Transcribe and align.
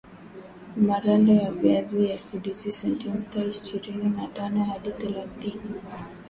marando 0.77 1.33
ya 1.33 1.51
viazi 1.51 2.09
yasizidi 2.11 2.71
sentimita 2.73 3.43
ishirini 3.43 4.09
na 4.15 4.27
tano 4.27 4.63
hadi 4.63 4.91
thelathini 4.91 5.73